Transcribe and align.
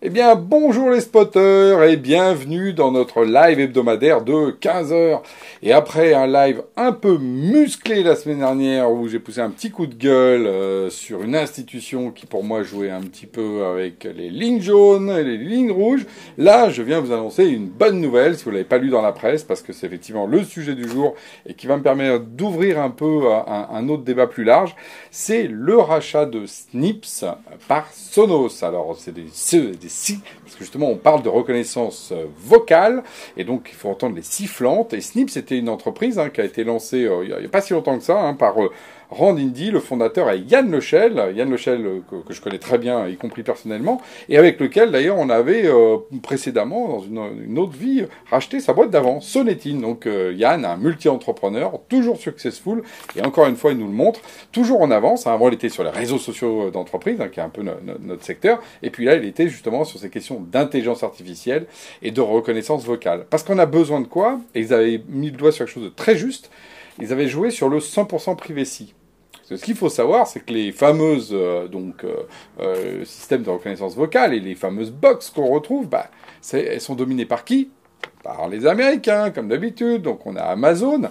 Eh 0.00 0.10
bien, 0.10 0.36
bonjour 0.36 0.90
les 0.90 1.00
spotters 1.00 1.82
et 1.82 1.96
bienvenue 1.96 2.72
dans 2.72 2.92
notre 2.92 3.24
live 3.24 3.58
hebdomadaire 3.58 4.22
de 4.22 4.52
15h. 4.52 5.22
Et 5.60 5.72
après 5.72 6.14
un 6.14 6.28
live 6.28 6.62
un 6.76 6.92
peu 6.92 7.18
musclé 7.18 8.04
la 8.04 8.14
semaine 8.14 8.38
dernière 8.38 8.92
où 8.92 9.08
j'ai 9.08 9.18
poussé 9.18 9.40
un 9.40 9.50
petit 9.50 9.72
coup 9.72 9.88
de 9.88 9.96
gueule 9.96 10.46
euh, 10.46 10.88
sur 10.88 11.22
une 11.22 11.34
institution 11.34 12.12
qui 12.12 12.26
pour 12.26 12.44
moi 12.44 12.62
jouait 12.62 12.90
un 12.90 13.00
petit 13.00 13.26
peu 13.26 13.64
avec 13.64 14.04
les 14.04 14.30
lignes 14.30 14.62
jaunes 14.62 15.10
et 15.10 15.24
les 15.24 15.36
lignes 15.36 15.72
rouges, 15.72 16.06
là 16.36 16.70
je 16.70 16.82
viens 16.82 17.00
vous 17.00 17.10
annoncer 17.10 17.46
une 17.46 17.66
bonne 17.66 18.00
nouvelle 18.00 18.38
si 18.38 18.44
vous 18.44 18.52
l'avez 18.52 18.62
pas 18.62 18.78
lu 18.78 18.90
dans 18.90 19.02
la 19.02 19.10
presse 19.10 19.42
parce 19.42 19.62
que 19.62 19.72
c'est 19.72 19.88
effectivement 19.88 20.26
le 20.26 20.44
sujet 20.44 20.76
du 20.76 20.88
jour 20.88 21.16
et 21.44 21.54
qui 21.54 21.66
va 21.66 21.76
me 21.76 21.82
permettre 21.82 22.24
d'ouvrir 22.24 22.80
un 22.80 22.90
peu 22.90 23.32
un, 23.32 23.68
un 23.72 23.88
autre 23.88 24.04
débat 24.04 24.28
plus 24.28 24.44
large. 24.44 24.76
C'est 25.10 25.48
le 25.48 25.76
rachat 25.76 26.24
de 26.24 26.46
Snips 26.46 27.24
par 27.66 27.92
Sonos. 27.92 28.62
Alors 28.62 28.96
c'est 28.96 29.12
des, 29.12 29.22
des 29.22 29.88
si, 29.98 30.20
parce 30.44 30.54
que 30.54 30.60
justement 30.60 30.90
on 30.90 30.96
parle 30.96 31.22
de 31.22 31.28
reconnaissance 31.28 32.10
euh, 32.12 32.26
vocale, 32.38 33.02
et 33.36 33.44
donc 33.44 33.68
il 33.72 33.74
faut 33.74 33.88
entendre 33.88 34.14
les 34.14 34.22
sifflantes. 34.22 34.94
Et 34.94 35.00
Snip, 35.00 35.28
c'était 35.28 35.58
une 35.58 35.68
entreprise 35.68 36.18
hein, 36.18 36.30
qui 36.30 36.40
a 36.40 36.44
été 36.44 36.62
lancée 36.62 37.04
euh, 37.04 37.24
il 37.24 37.36
n'y 37.36 37.46
a, 37.46 37.48
pas 37.48 37.60
si 37.60 37.72
longtemps 37.72 37.98
que 37.98 38.04
ça 38.04 38.20
hein, 38.20 38.34
par 38.34 38.54
euh, 39.10 39.14
Rand 39.14 39.36
Indy, 39.36 39.70
le 39.70 39.80
fondateur, 39.80 40.30
est 40.30 40.40
Yann 40.40 40.70
Lechel, 40.70 41.32
Yann 41.34 41.50
Lechel 41.50 41.84
euh, 41.86 42.00
que, 42.26 42.32
je 42.32 42.40
connais 42.40 42.58
très 42.58 42.78
bien, 42.78 43.08
y 43.08 43.16
compris 43.16 43.42
personnellement, 43.42 44.00
et 44.28 44.36
avec 44.36 44.60
lequel 44.60 44.90
d'ailleurs 44.90 45.18
on 45.18 45.30
avait 45.30 45.66
euh, 45.66 45.98
précédemment, 46.22 46.88
dans 46.88 47.00
une, 47.00 47.58
autre 47.58 47.76
vie, 47.76 48.04
racheté 48.30 48.60
sa 48.60 48.72
boîte 48.72 48.90
d'avant, 48.90 49.20
Sonetine. 49.20 49.80
Donc 49.80 50.06
euh, 50.06 50.32
Yann, 50.36 50.64
un 50.64 50.76
multi-entrepreneur, 50.76 51.80
toujours 51.88 52.18
successful, 52.18 52.82
et 53.16 53.22
encore 53.24 53.46
une 53.46 53.56
fois 53.56 53.72
il 53.72 53.78
nous 53.78 53.86
le 53.86 53.92
montre, 53.92 54.20
toujours 54.52 54.80
en 54.82 54.90
avance. 54.90 55.26
Hein, 55.26 55.32
avant 55.32 55.48
il 55.48 55.54
était 55.54 55.68
sur 55.68 55.84
les 55.84 55.90
réseaux 55.90 56.18
sociaux 56.18 56.70
d'entreprise, 56.70 57.20
hein, 57.20 57.28
qui 57.28 57.40
est 57.40 57.42
un 57.42 57.48
peu 57.48 57.62
no, 57.62 57.72
no, 57.84 57.94
notre 58.00 58.24
secteur, 58.24 58.60
et 58.82 58.90
puis 58.90 59.04
là 59.04 59.16
il 59.16 59.24
était 59.24 59.48
justement 59.48 59.84
sur 59.84 59.98
ces 59.98 60.10
questions 60.10 60.40
d'intelligence 60.40 61.02
artificielle 61.02 61.66
et 62.02 62.10
de 62.10 62.20
reconnaissance 62.20 62.84
vocale. 62.84 63.26
Parce 63.30 63.42
qu'on 63.42 63.58
a 63.58 63.66
besoin 63.66 64.00
de 64.00 64.06
quoi? 64.06 64.38
Et 64.54 64.60
ils 64.60 64.74
avaient 64.74 65.00
mis 65.08 65.30
le 65.30 65.36
doigt 65.36 65.52
sur 65.52 65.64
quelque 65.64 65.74
chose 65.74 65.84
de 65.84 65.88
très 65.88 66.16
juste. 66.16 66.50
Ils 67.00 67.12
avaient 67.12 67.28
joué 67.28 67.50
sur 67.50 67.68
le 67.68 67.78
100% 67.78 68.36
privacy. 68.36 68.94
Ce 69.56 69.64
qu'il 69.64 69.76
faut 69.76 69.88
savoir, 69.88 70.26
c'est 70.26 70.40
que 70.40 70.52
les 70.52 70.72
fameuses 70.72 71.30
euh, 71.32 71.68
donc 71.68 72.04
euh, 72.04 72.24
euh, 72.60 73.04
systèmes 73.06 73.42
de 73.42 73.50
reconnaissance 73.50 73.96
vocale 73.96 74.34
et 74.34 74.40
les 74.40 74.54
fameuses 74.54 74.90
box 74.90 75.30
qu'on 75.30 75.46
retrouve, 75.46 75.88
bah, 75.88 76.10
elles 76.52 76.80
sont 76.80 76.94
dominées 76.94 77.24
par 77.24 77.44
qui? 77.44 77.70
Par 78.22 78.48
les 78.48 78.66
Américains, 78.66 79.30
comme 79.30 79.48
d'habitude. 79.48 80.02
Donc 80.02 80.26
on 80.26 80.36
a 80.36 80.42
Amazon 80.42 81.10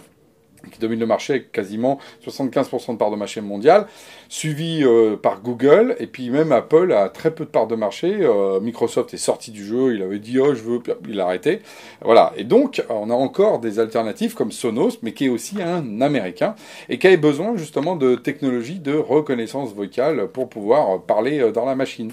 qui 0.69 0.79
domine 0.79 0.99
le 0.99 1.05
marché 1.05 1.33
avec 1.33 1.51
quasiment 1.51 1.99
75% 2.25 2.93
de 2.93 2.97
part 2.97 3.11
de 3.11 3.15
marché 3.15 3.41
mondiale, 3.41 3.87
suivi 4.29 4.83
euh, 4.83 5.15
par 5.15 5.41
Google, 5.41 5.95
et 5.99 6.07
puis 6.07 6.29
même 6.29 6.51
Apple 6.51 6.91
a 6.91 7.09
très 7.09 7.31
peu 7.31 7.45
de 7.45 7.49
part 7.49 7.67
de 7.67 7.75
marché. 7.75 8.17
Euh, 8.21 8.59
Microsoft 8.59 9.13
est 9.13 9.17
sorti 9.17 9.51
du 9.51 9.65
jeu, 9.65 9.95
il 9.95 10.01
avait 10.01 10.19
dit 10.19 10.39
oh 10.39 10.53
je 10.53 10.61
veux, 10.61 10.79
il 11.07 11.19
a 11.19 11.25
arrêté. 11.25 11.61
Voilà. 12.01 12.33
Et 12.37 12.43
donc 12.43 12.83
on 12.89 13.09
a 13.09 13.13
encore 13.13 13.59
des 13.59 13.79
alternatives 13.79 14.33
comme 14.33 14.51
Sonos, 14.51 14.99
mais 15.01 15.13
qui 15.13 15.25
est 15.25 15.29
aussi 15.29 15.61
un 15.61 16.01
américain 16.01 16.55
et 16.89 16.97
qui 16.97 17.07
avait 17.07 17.17
besoin 17.17 17.55
justement 17.57 17.95
de 17.95 18.15
technologies 18.15 18.79
de 18.79 18.93
reconnaissance 18.93 19.73
vocale 19.73 20.27
pour 20.27 20.49
pouvoir 20.49 21.01
parler 21.01 21.39
euh, 21.39 21.51
dans 21.51 21.65
la 21.65 21.75
machine. 21.75 22.11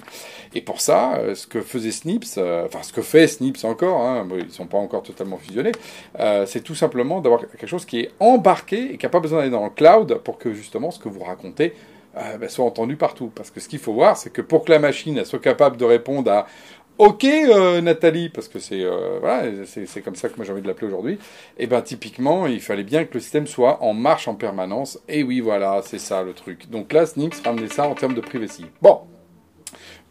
Et 0.55 0.61
pour 0.61 0.81
ça, 0.81 1.17
euh, 1.17 1.35
ce 1.35 1.47
que 1.47 1.61
faisait 1.61 1.91
Snips, 1.91 2.37
euh, 2.39 2.67
enfin 2.67 2.83
ce 2.83 2.93
que 2.93 3.03
fait 3.03 3.27
Snips 3.27 3.65
encore, 3.65 4.01
hein, 4.03 4.27
ils 4.39 4.51
sont 4.53 4.67
pas 4.67 4.79
encore 4.79 5.03
totalement 5.03 5.39
fusionnés, 5.39 5.73
euh, 6.21 6.47
c'est 6.47 6.61
tout 6.61 6.75
simplement 6.75 7.21
d'avoir 7.21 7.41
quelque 7.41 7.67
chose 7.67 7.85
qui 7.85 8.01
est 8.01 8.11
embarqué 8.21 8.95
et 8.95 8.97
qui 8.97 9.05
n'a 9.05 9.11
pas 9.11 9.21
besoin 9.21 9.39
d'aller 9.41 9.51
dans 9.51 9.65
le 9.65 9.71
cloud 9.71 10.21
pour 10.25 10.39
que 10.39 10.53
justement 10.53 10.91
ce 10.91 10.99
que 10.99 11.09
vous 11.09 11.25
racontez 11.25 11.75
euh, 12.17 12.39
ben, 12.39 12.49
soit 12.49 12.65
entendu 12.65 12.97
partout. 12.97 13.33
Parce 13.35 13.51
que 13.51 13.61
ce 13.61 13.69
qu'il 13.69 13.81
faut 13.81 13.93
voir, 13.93 14.17
c'est 14.17 14.31
que 14.31 14.43
pour 14.43 14.65
que 14.65 14.71
la 14.71 14.79
machine 14.79 15.25
soit 15.25 15.41
capable 15.41 15.77
de 15.77 15.85
répondre 15.85 16.31
à 16.31 16.47
Ok 16.97 17.25
euh, 17.25 17.81
Nathalie, 17.81 18.29
parce 18.29 18.47
que 18.47 18.61
c'est 18.61 18.85
euh, 18.85 19.19
voilà, 19.19 19.51
c'est 19.67 20.01
comme 20.01 20.15
ça 20.15 20.29
que 20.29 20.37
moi 20.37 20.45
j'ai 20.45 20.53
envie 20.53 20.63
de 20.63 20.69
l'appeler 20.69 20.87
aujourd'hui. 20.87 21.19
Et 21.59 21.67
ben 21.67 21.83
typiquement, 21.83 22.47
il 22.47 22.61
fallait 22.61 22.85
bien 22.85 23.05
que 23.05 23.15
le 23.15 23.21
système 23.21 23.49
soit 23.49 23.83
en 23.83 23.95
marche 23.95 24.29
en 24.29 24.37
permanence. 24.37 25.01
Et 25.09 25.25
oui, 25.25 25.41
voilà, 25.41 25.83
c'est 25.83 25.99
ça 25.99 26.23
le 26.23 26.35
truc. 26.35 26.71
Donc 26.71 26.93
là, 26.93 27.05
Snips 27.05 27.41
ramenait 27.45 27.69
ça 27.69 27.89
en 27.89 27.97
termes 27.97 28.15
de 28.15 28.21
privacy. 28.21 28.67
Bon, 28.81 29.01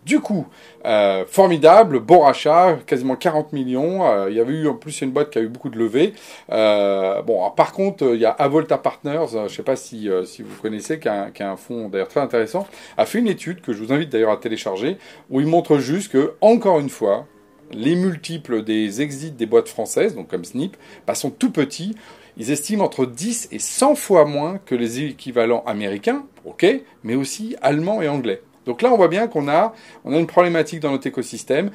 du 0.06 0.20
coup, 0.20 0.48
euh, 0.86 1.24
formidable, 1.26 2.00
bon 2.00 2.20
rachat, 2.20 2.80
quasiment 2.86 3.16
40 3.16 3.54
millions. 3.54 4.06
Euh, 4.06 4.30
il 4.30 4.36
y 4.36 4.40
avait 4.40 4.54
eu 4.54 4.68
en 4.68 4.76
plus 4.76 5.02
une 5.02 5.12
boîte 5.12 5.30
qui 5.30 5.40
a 5.40 5.42
eu 5.42 5.48
beaucoup 5.48 5.70
de 5.70 5.78
levées. 5.78 6.14
Euh, 6.52 7.22
bon, 7.22 7.50
par 7.52 7.72
contre, 7.72 8.14
il 8.14 8.20
y 8.20 8.26
a 8.26 8.32
Avolta 8.32 8.78
Partners, 8.78 9.28
je 9.32 9.38
ne 9.40 9.48
sais 9.48 9.64
pas 9.64 9.76
si, 9.76 10.10
si 10.26 10.42
vous 10.42 10.62
connaissez, 10.62 11.00
qui 11.00 11.08
a, 11.08 11.32
qui 11.32 11.44
a 11.44 11.52
un 11.52 11.58
fonds 11.58 11.90
d'ailleurs 11.90 12.10
très 12.10 12.20
intéressant, 12.20 12.68
a 12.98 13.06
fait 13.06 13.20
une 13.20 13.28
étude 13.28 13.62
que 13.62 13.74
je 13.74 13.84
vous 13.84 13.94
invite 13.94 14.10
d'ailleurs 14.10 14.32
à 14.32 14.38
télécharger, 14.38 14.98
où 15.30 15.40
il 15.40 15.48
montre 15.48 15.78
juste 15.78 16.12
que, 16.12 16.34
encore 16.42 16.80
une 16.80 16.90
fois, 16.90 17.26
les 17.72 17.96
multiples 17.96 18.64
des 18.64 19.02
exits 19.02 19.32
des 19.32 19.46
boîtes 19.46 19.70
françaises, 19.70 20.16
donc 20.16 20.28
comme 20.28 20.46
Snip, 20.46 20.78
bah, 21.08 21.16
sont 21.16 21.32
tout 21.32 21.52
petits. 21.52 21.96
Ils 22.38 22.52
estiment 22.52 22.86
entre 22.86 23.06
10 23.06 23.50
et 23.52 23.60
100 23.60 23.96
fois 23.96 24.26
moins 24.26 24.60
que 24.66 24.76
les 24.76 25.04
équivalents 25.04 25.64
américains, 25.66 26.26
ok, 26.46 26.66
mais 27.04 27.16
aussi 27.16 27.56
allemands 27.62 28.02
et 28.02 28.08
anglais. 28.08 28.42
Donc 28.66 28.82
là, 28.82 28.92
on 28.92 28.98
voit 28.98 29.08
bien 29.08 29.28
qu'on 29.28 29.48
a, 29.48 29.74
une 30.06 30.28
problématique 30.28 30.80
dans 30.80 30.92
notre 30.92 31.08
écosystème. 31.08 31.72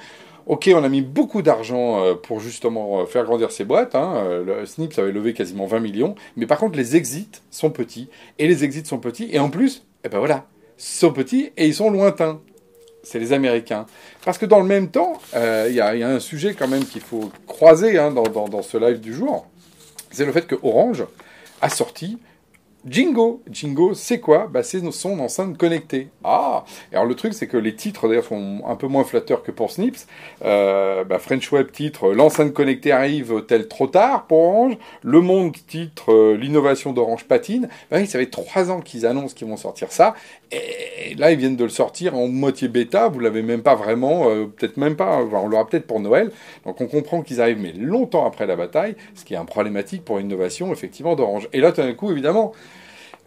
Ok, 0.47 0.71
on 0.75 0.83
a 0.83 0.89
mis 0.89 1.03
beaucoup 1.03 1.43
d'argent 1.43 2.03
euh, 2.03 2.15
pour 2.15 2.41
justement 2.41 3.01
euh, 3.01 3.07
faire 3.07 3.25
grandir 3.25 3.53
ces 3.53 3.65
boîtes. 3.65 3.95
Hein. 3.95 4.15
Euh, 4.17 4.61
le 4.61 4.67
Snips 4.67 4.99
avait 4.99 5.13
levé 5.13 5.35
quasiment 5.35 5.67
20 5.67 5.81
millions. 5.81 6.15
Mais 6.37 6.47
par 6.47 6.57
contre, 6.59 6.79
les 6.79 6.97
exits 6.97 7.43
sont 7.51 7.71
petits. 7.71 8.09
Et 8.39 8.49
les 8.49 8.65
exits 8.65 8.87
sont 8.87 8.99
petits. 8.99 9.29
Et 9.31 9.39
en 9.39 9.51
plus, 9.51 9.85
eh 10.05 10.09
ben 10.09 10.19
voilà, 10.19 10.47
sont 10.79 11.13
petits 11.13 11.53
et 11.59 11.67
ils 11.67 11.75
sont 11.75 11.91
lointains. 11.91 12.41
C'est 13.03 13.19
les 13.19 13.35
Américains. 13.35 13.85
Parce 14.25 14.39
que 14.39 14.47
dans 14.47 14.61
le 14.61 14.67
même 14.67 14.91
temps, 14.91 15.21
il 15.35 15.75
y, 15.75 15.81
a 15.81 16.09
un 16.09 16.21
sujet 16.21 16.55
quand 16.55 16.69
même 16.69 16.85
qu'il 16.85 17.01
faut 17.01 17.31
croiser 17.47 17.97
hein, 17.99 18.11
dans, 18.11 18.25
dans, 18.25 18.49
dans, 18.49 18.63
ce 18.63 18.77
live 18.77 19.01
du 19.01 19.15
jour. 19.15 19.47
C'est 20.11 20.27
le 20.27 20.33
fait 20.33 20.47
que 20.47 20.57
Orange 20.63 21.05
a 21.61 21.69
sorti 21.69 22.19
Jingo. 22.91 23.43
Jingo, 23.51 23.95
c'est 23.95 24.21
quoi? 24.21 24.49
Bah, 24.51 24.63
C'est 24.63 24.89
son 24.91 25.19
enceinte 25.21 25.59
connectée. 25.59 26.09
Ah 26.25 26.65
Alors 26.93 27.05
le 27.05 27.15
truc, 27.15 27.35
c'est 27.35 27.47
que 27.47 27.57
les 27.57 27.75
titres, 27.75 28.09
d'ailleurs, 28.09 28.25
sont 28.25 28.63
un 28.67 28.77
peu 28.77 28.87
moins 28.87 29.05
flatteurs 29.05 29.43
que 29.43 29.51
pour 29.51 29.71
Snips. 29.71 30.07
Euh, 30.45 31.05
bah, 31.05 31.19
French 31.19 31.51
Web 31.53 31.71
titre 31.73 32.13
L'enceinte 32.13 32.53
connectée 32.53 32.93
arrive 32.93 33.45
tel 33.47 33.69
trop 33.69 33.87
tard 33.87 34.27
pour 34.27 34.39
Orange. 34.39 34.79
Le 35.03 35.21
Monde 35.21 35.55
titre 35.67 36.13
euh, 36.13 36.37
L'innovation 36.37 36.93
d'Orange 36.93 37.25
patine. 37.25 37.69
Bah, 37.91 37.99
oui, 37.99 38.07
ça 38.07 38.19
fait 38.19 38.27
trois 38.31 38.71
ans 38.71 38.81
qu'ils 38.81 39.07
annoncent 39.07 39.35
qu'ils 39.35 39.49
vont 39.49 39.57
sortir 39.57 39.93
ça. 39.93 40.15
Et 40.51 41.15
là, 41.17 41.31
ils 41.31 41.39
viennent 41.39 41.57
de 41.57 41.65
le 41.65 41.71
sortir 41.71 42.17
en 42.17 42.29
moitié 42.29 42.69
bêta. 42.69 43.09
Vous 43.09 43.21
l'avez 43.21 43.43
même 43.43 43.63
pas 43.63 43.75
vraiment, 43.75 44.31
euh, 44.31 44.47
peut-être 44.47 44.77
même 44.77 44.97
pas. 44.97 45.23
Enfin, 45.23 45.41
on 45.43 45.49
l'aura 45.49 45.67
peut-être 45.67 45.87
pour 45.87 46.01
Noël. 46.01 46.31
Donc 46.65 46.81
on 46.81 46.87
comprend 46.87 47.23
qu'ils 47.23 47.41
arrivent, 47.41 47.61
mais 47.61 47.73
longtemps 47.73 48.27
après 48.27 48.47
la 48.47 48.57
bataille, 48.57 48.97
ce 49.15 49.25
qui 49.25 49.35
est 49.35 49.37
un 49.37 49.45
problématique 49.45 50.05
pour 50.05 50.19
l'innovation, 50.19 50.73
effectivement, 50.73 51.17
d'Orange. 51.17 51.49
Et 51.53 51.61
là, 51.61 51.73
tout 51.73 51.83
d'un 51.83 51.93
coup, 51.95 52.11
évidemment, 52.11 52.53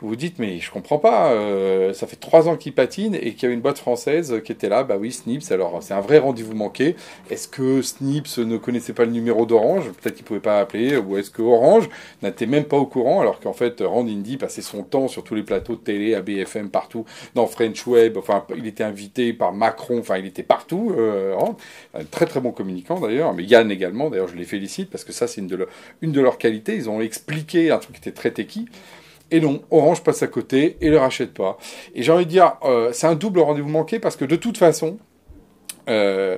vous 0.01 0.09
vous 0.09 0.15
dites, 0.15 0.39
mais 0.39 0.59
je 0.59 0.71
comprends 0.71 0.97
pas, 0.97 1.31
euh, 1.31 1.93
ça 1.93 2.07
fait 2.07 2.15
trois 2.15 2.49
ans 2.49 2.57
qu'il 2.57 2.73
patine 2.73 3.13
et 3.13 3.33
qu'il 3.33 3.47
y 3.47 3.51
a 3.51 3.53
une 3.53 3.61
boîte 3.61 3.77
française 3.77 4.41
qui 4.43 4.51
était 4.51 4.67
là, 4.67 4.83
bah 4.83 4.97
oui, 4.99 5.11
Snips, 5.11 5.51
alors 5.51 5.81
c'est 5.83 5.93
un 5.93 6.01
vrai 6.01 6.17
rendez-vous 6.17 6.55
manqué. 6.55 6.95
Est-ce 7.29 7.47
que 7.47 7.83
Snips 7.83 8.39
ne 8.39 8.57
connaissait 8.57 8.93
pas 8.93 9.05
le 9.05 9.11
numéro 9.11 9.45
d'Orange? 9.45 9.91
Peut-être 9.91 10.15
qu'il 10.15 10.25
pouvait 10.25 10.39
pas 10.39 10.59
appeler, 10.59 10.97
ou 10.97 11.17
est-ce 11.17 11.29
que 11.29 11.43
Orange 11.43 11.87
n'était 12.23 12.47
même 12.47 12.63
pas 12.63 12.77
au 12.77 12.87
courant, 12.87 13.21
alors 13.21 13.39
qu'en 13.39 13.53
fait, 13.53 13.81
Rand 13.81 14.07
Indy 14.07 14.37
passait 14.37 14.63
son 14.63 14.81
temps 14.81 15.07
sur 15.07 15.23
tous 15.23 15.35
les 15.35 15.43
plateaux 15.43 15.75
de 15.75 15.81
télé, 15.81 16.15
à 16.15 16.21
BFM, 16.21 16.69
partout, 16.69 17.05
dans 17.35 17.45
French 17.45 17.85
Web, 17.85 18.17
enfin, 18.17 18.43
il 18.57 18.65
était 18.65 18.83
invité 18.83 19.33
par 19.33 19.53
Macron, 19.53 19.99
enfin, 19.99 20.17
il 20.17 20.25
était 20.25 20.41
partout, 20.41 20.95
euh, 20.97 21.35
un 21.93 22.03
très 22.05 22.25
très 22.25 22.39
bon 22.39 22.51
communicant 22.51 22.99
d'ailleurs, 22.99 23.33
mais 23.35 23.43
Yann 23.43 23.69
également, 23.69 24.09
d'ailleurs, 24.09 24.29
je 24.29 24.35
les 24.35 24.45
félicite, 24.45 24.89
parce 24.89 25.03
que 25.03 25.13
ça, 25.13 25.27
c'est 25.27 25.41
une, 25.41 25.47
de 25.47 25.67
une 26.01 26.11
de 26.11 26.21
leurs 26.21 26.39
qualités, 26.39 26.75
ils 26.75 26.89
ont 26.89 27.01
expliqué 27.01 27.69
un 27.69 27.77
truc 27.77 27.93
qui 27.93 28.09
était 28.09 28.11
très 28.11 28.31
techie. 28.31 28.67
Et 29.31 29.39
non, 29.39 29.61
Orange 29.71 30.03
passe 30.03 30.21
à 30.23 30.27
côté 30.27 30.77
et 30.81 30.89
le 30.89 30.97
rachète 30.97 31.33
pas. 31.33 31.57
Et 31.95 32.03
j'ai 32.03 32.11
envie 32.11 32.25
de 32.25 32.29
dire, 32.29 32.55
euh, 32.63 32.89
c'est 32.91 33.07
un 33.07 33.15
double 33.15 33.39
rendez-vous 33.39 33.69
manqué 33.69 33.97
parce 33.97 34.17
que 34.17 34.25
de 34.25 34.35
toute 34.35 34.57
façon, 34.57 34.97
euh, 35.89 36.37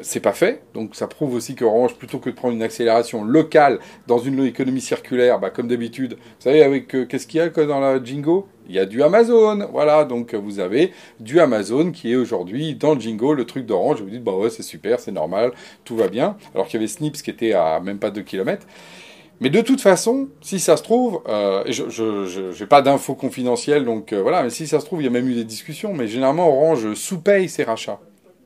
c'est 0.00 0.20
pas 0.20 0.32
fait. 0.32 0.62
Donc 0.72 0.94
ça 0.96 1.06
prouve 1.06 1.34
aussi 1.34 1.54
qu'Orange, 1.54 1.96
plutôt 1.96 2.18
que 2.18 2.30
de 2.30 2.34
prendre 2.34 2.54
une 2.54 2.62
accélération 2.62 3.24
locale 3.24 3.78
dans 4.06 4.18
une 4.18 4.42
économie 4.42 4.80
circulaire, 4.80 5.38
bah, 5.38 5.50
comme 5.50 5.68
d'habitude, 5.68 6.14
vous 6.14 6.42
savez, 6.42 6.62
avec 6.62 6.94
euh, 6.94 7.04
qu'est-ce 7.04 7.26
qu'il 7.26 7.38
y 7.38 7.42
a 7.42 7.48
dans 7.50 7.78
la 7.78 8.02
Jingo? 8.02 8.48
Il 8.66 8.74
y 8.74 8.78
a 8.78 8.86
du 8.86 9.02
Amazon. 9.02 9.68
Voilà, 9.70 10.06
donc 10.06 10.34
vous 10.34 10.60
avez 10.60 10.92
du 11.18 11.40
Amazon 11.40 11.90
qui 11.90 12.12
est 12.12 12.16
aujourd'hui 12.16 12.74
dans 12.74 12.94
le 12.94 13.00
Jingo, 13.00 13.34
le 13.34 13.44
truc 13.44 13.66
d'Orange. 13.66 14.00
Vous 14.00 14.08
dites, 14.08 14.24
bah 14.24 14.32
ouais, 14.32 14.48
c'est 14.48 14.62
super, 14.62 14.98
c'est 14.98 15.12
normal, 15.12 15.52
tout 15.84 15.96
va 15.96 16.08
bien. 16.08 16.38
Alors 16.54 16.68
qu'il 16.68 16.80
y 16.80 16.82
avait 16.82 16.88
Snips 16.88 17.20
qui 17.20 17.30
était 17.30 17.52
à 17.52 17.80
même 17.80 17.98
pas 17.98 18.10
2 18.10 18.22
km. 18.22 18.66
Mais 19.40 19.48
de 19.48 19.62
toute 19.62 19.80
façon, 19.80 20.28
si 20.42 20.60
ça 20.60 20.76
se 20.76 20.82
trouve, 20.82 21.22
euh, 21.26 21.64
je 21.66 22.60
n'ai 22.60 22.66
pas 22.66 22.82
d'infos 22.82 23.14
confidentielles, 23.14 23.86
donc 23.86 24.12
euh, 24.12 24.20
voilà, 24.20 24.42
mais 24.42 24.50
si 24.50 24.66
ça 24.66 24.80
se 24.80 24.84
trouve, 24.84 25.00
il 25.00 25.04
y 25.04 25.08
a 25.08 25.10
même 25.10 25.28
eu 25.28 25.34
des 25.34 25.44
discussions, 25.44 25.94
mais 25.94 26.08
généralement 26.08 26.48
Orange 26.48 26.92
sous-paye 26.92 27.48
ses 27.48 27.64
rachats. 27.64 28.00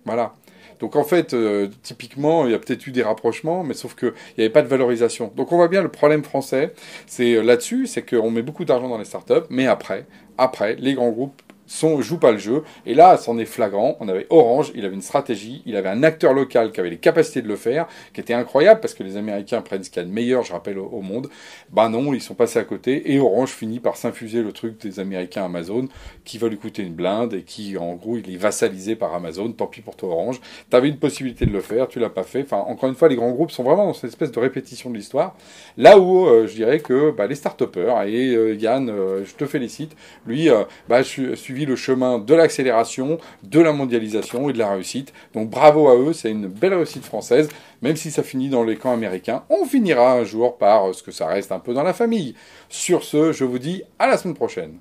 Voilà. 0.05 0.35
Donc 0.79 0.94
en 0.94 1.02
fait, 1.02 1.35
euh, 1.35 1.69
typiquement, 1.82 2.46
il 2.46 2.52
y 2.52 2.55
a 2.55 2.58
peut-être 2.61 2.87
eu 2.87 2.93
des 2.93 3.02
rapprochements, 3.02 3.64
mais 3.64 3.75
sauf 3.75 3.96
qu'il 3.96 4.12
n'y 4.38 4.44
avait 4.44 4.52
pas 4.52 4.62
de 4.62 4.69
valorisation. 4.69 5.32
Donc 5.35 5.50
on 5.50 5.56
voit 5.56 5.69
bien 5.69 5.82
le 5.82 5.88
problème 5.88 6.23
français, 6.23 6.75
c'est 7.06 7.43
là-dessus, 7.43 7.88
c'est 7.88 8.08
qu'on 8.08 8.31
met 8.31 8.43
beaucoup 8.43 8.64
d'argent 8.64 8.88
dans 8.88 8.99
les 8.99 9.05
startups, 9.05 9.46
mais 9.50 9.67
après, 9.67 10.06
après, 10.38 10.76
les 10.76 10.94
grands 10.94 11.11
groupes 11.11 11.43
sont, 11.67 12.01
jouent 12.01 12.19
pas 12.19 12.33
le 12.33 12.39
jeu. 12.39 12.63
Et 12.87 12.95
là, 12.95 13.17
c'en 13.17 13.39
est 13.39 13.45
flagrant. 13.45 13.97
On 14.01 14.09
avait 14.09 14.27
Orange, 14.31 14.73
il 14.75 14.85
avait 14.85 14.95
une 14.95 15.03
stratégie, 15.03 15.63
il 15.67 15.77
avait 15.77 15.89
un 15.89 16.03
acteur 16.03 16.35
local 16.35 16.73
qui 16.73 16.81
avait 16.81 16.91
les 16.91 16.99
capacités 16.99 17.43
de 17.43 17.49
le 17.49 17.57
faire, 17.57 17.87
qui 18.13 18.21
était 18.21 18.35
incroyable 18.35 18.81
parce 18.81 18.95
que 18.95 19.03
les 19.03 19.17
Américains 19.17 19.63
prennent 19.63 19.83
ce 19.83 19.91
qu'il 19.91 20.03
y 20.03 20.05
a 20.05 20.09
de 20.09 20.13
meilleur, 20.13 20.43
je 20.43 20.53
rappelle, 20.53 20.79
au, 20.79 21.01
monde. 21.01 21.29
Ben 21.71 21.89
non, 21.89 22.15
ils 22.15 22.23
sont 22.23 22.35
passés 22.35 22.59
à 22.59 22.65
côté 22.65 23.13
et 23.13 23.19
Orange 23.19 23.51
finit 23.51 23.81
par 23.81 23.97
s'infuser 23.97 24.43
le 24.43 24.53
truc 24.53 24.81
des 24.81 25.01
Américains 25.01 25.45
Amazon 25.45 25.89
qui 26.25 26.39
va 26.39 26.49
lui 26.49 26.57
coûter 26.57 26.83
une 26.83 26.95
blinde 26.95 27.35
et 27.35 27.43
qui, 27.43 27.77
en 27.77 27.95
gros, 27.95 28.17
il 28.17 28.33
est 28.33 28.39
vassalisé 28.39 28.97
par 28.97 29.15
Amazon. 29.15 29.53
Tant 29.53 29.67
pis 29.67 29.81
pour 29.81 29.97
toi, 29.97 30.11
Orange. 30.11 30.41
Tu 30.71 30.77
avais 30.77 30.89
une 30.89 30.99
possibilité 30.99 31.47
de 31.47 31.53
le 31.53 31.61
faire, 31.61 31.89
tu 31.89 31.99
l'as 31.99 32.11
pas 32.11 32.23
fait. 32.23 32.43
Enfin, 32.43 32.59
encore 32.59 32.89
une 32.89 32.95
fois, 32.95 33.09
les 33.09 33.17
grands 33.17 33.33
groupes 33.33 33.51
sont 33.51 33.63
vraiment 33.63 33.87
dans 33.87 33.93
cette 33.93 34.11
espèce 34.11 34.33
de 34.33 34.41
répétition 34.41 34.91
de 34.91 34.97
l'histoire. 34.97 35.37
Là 35.77 35.99
où 35.99 36.27
euh, 36.27 36.47
je 36.47 36.55
dirais 36.55 36.81
que 36.81 37.11
bah, 37.11 37.27
les 37.27 37.35
start 37.35 37.63
et 38.07 38.35
euh, 38.35 38.55
Yann, 38.55 38.89
euh, 38.89 39.25
je 39.25 39.35
te 39.35 39.47
félicite, 39.47 39.97
lui, 40.27 40.49
bah, 40.89 41.03
je 41.03 41.35
suis 41.35 41.54
le 41.55 41.77
chemin 41.77 42.19
de 42.19 42.35
l'accélération, 42.35 43.19
de 43.43 43.61
la 43.61 43.73
mondialisation 43.73 44.51
et 44.51 44.53
de 44.53 44.59
la 44.59 44.73
réussite. 44.73 45.12
Donc 45.33 45.51
bravo 45.51 45.89
à 45.89 45.97
eux, 45.97 46.12
c'est 46.12 46.31
une 46.31 46.49
belle 46.49 46.75
réussite 46.75 47.05
française, 47.05 47.49
même 47.83 47.97
si 47.97 48.11
ça 48.11 48.23
finit 48.23 48.49
dans 48.49 48.65
les 48.65 48.77
camps 48.77 48.93
américains. 48.93 49.45
On 49.49 49.65
finira 49.65 50.12
un 50.12 50.25
jour 50.25 50.59
par 50.59 50.95
ce 50.95 51.03
que 51.03 51.12
ça 51.12 51.27
reste 51.27 51.53
un 51.53 51.61
peu 51.61 51.73
dans 51.73 51.85
la 51.85 51.95
famille. 51.95 52.35
Sur 52.69 53.05
ce, 53.05 53.33
je 53.33 53.45
vous 53.45 53.59
dis 53.59 53.83
à 53.99 54.09
la 54.09 54.19
semaine 54.19 54.35
prochaine. 54.35 54.79